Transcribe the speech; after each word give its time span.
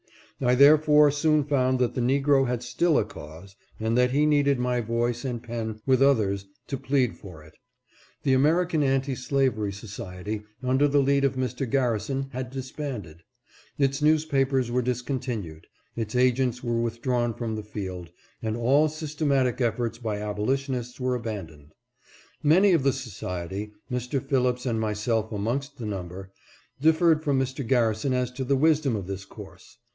I 0.43 0.55
therefore 0.55 1.11
soon 1.11 1.43
found 1.43 1.77
that 1.77 1.93
the 1.93 2.01
Negro 2.01 2.47
had 2.47 2.63
still 2.63 2.97
a 2.97 3.05
cause, 3.05 3.55
and 3.79 3.95
that 3.95 4.09
he 4.09 4.25
needed 4.25 4.57
my 4.57 4.81
voice 4.81 5.23
and 5.23 5.43
pen 5.43 5.79
with 5.85 6.01
others 6.01 6.47
to 6.65 6.77
plead 6.79 7.15
for 7.15 7.43
it. 7.43 7.53
The 8.23 8.33
American 8.33 8.81
Anti 8.81 9.13
Slavery 9.13 9.71
Society 9.71 10.41
under 10.63 10.87
the 10.87 10.97
lead 11.03 11.23
of 11.23 11.35
Mr. 11.35 11.69
Garrison 11.69 12.31
had 12.31 12.49
disbanded, 12.49 13.21
its 13.77 14.01
newspapers 14.01 14.71
were 14.71 14.81
discontinued, 14.81 15.67
its 15.95 16.15
agents 16.15 16.63
were 16.63 16.81
withdrawn 16.81 17.35
from 17.35 17.55
the 17.55 17.61
field, 17.61 18.09
and 18.41 18.57
all 18.57 18.89
systematic 18.89 19.61
efforts 19.61 19.99
by 19.99 20.17
abolitionists 20.19 20.99
were 20.99 21.13
abandoned. 21.13 21.73
Many 22.41 22.73
of 22.73 22.81
the 22.81 22.93
society, 22.93 23.73
Mr. 23.91 24.19
Phillips 24.19 24.65
and 24.65 24.79
myself 24.81 25.31
amongst 25.31 25.77
the 25.77 25.85
number, 25.85 26.31
differed 26.81 27.23
from 27.23 27.37
Mr. 27.39 27.65
Garrison 27.67 28.13
as 28.13 28.31
to 28.31 28.43
the 28.43 28.55
wisdom 28.57 28.95
of 28.95 29.05
this 29.05 29.25
course. 29.25 29.77